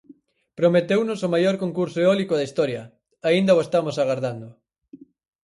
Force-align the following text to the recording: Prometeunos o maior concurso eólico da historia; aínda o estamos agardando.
Prometeunos 0.59 1.19
o 1.27 1.31
maior 1.35 1.55
concurso 1.63 1.97
eólico 2.05 2.33
da 2.35 2.47
historia; 2.47 2.83
aínda 3.29 3.57
o 3.57 3.63
estamos 3.65 3.95
agardando. 3.97 4.47